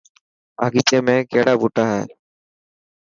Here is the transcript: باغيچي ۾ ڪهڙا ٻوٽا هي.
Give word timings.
باغيچي 0.57 0.97
۾ 1.07 1.15
ڪهڙا 1.31 1.53
ٻوٽا 1.61 1.83
هي. 1.93 2.01